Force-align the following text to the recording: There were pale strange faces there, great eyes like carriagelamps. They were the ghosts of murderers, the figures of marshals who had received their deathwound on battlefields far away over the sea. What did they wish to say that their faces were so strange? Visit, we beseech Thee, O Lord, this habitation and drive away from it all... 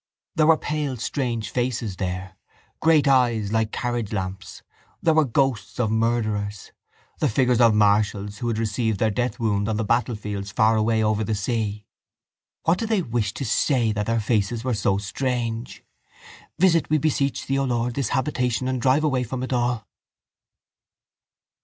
There 0.35 0.47
were 0.47 0.57
pale 0.57 0.97
strange 0.97 1.51
faces 1.51 1.97
there, 1.97 2.35
great 2.79 3.07
eyes 3.07 3.51
like 3.51 3.71
carriagelamps. 3.71 4.63
They 4.99 5.11
were 5.11 5.25
the 5.25 5.29
ghosts 5.29 5.79
of 5.79 5.91
murderers, 5.91 6.71
the 7.19 7.29
figures 7.29 7.61
of 7.61 7.75
marshals 7.75 8.39
who 8.39 8.47
had 8.47 8.57
received 8.57 8.97
their 8.97 9.11
deathwound 9.11 9.69
on 9.69 9.77
battlefields 9.85 10.49
far 10.51 10.75
away 10.75 11.03
over 11.03 11.23
the 11.23 11.35
sea. 11.35 11.85
What 12.63 12.79
did 12.79 12.89
they 12.89 13.03
wish 13.03 13.31
to 13.35 13.45
say 13.45 13.91
that 13.91 14.07
their 14.07 14.19
faces 14.19 14.63
were 14.63 14.73
so 14.73 14.97
strange? 14.97 15.83
Visit, 16.57 16.89
we 16.89 16.97
beseech 16.97 17.45
Thee, 17.45 17.59
O 17.59 17.65
Lord, 17.65 17.93
this 17.93 18.09
habitation 18.09 18.67
and 18.67 18.81
drive 18.81 19.03
away 19.03 19.21
from 19.21 19.43
it 19.43 19.53
all... 19.53 19.87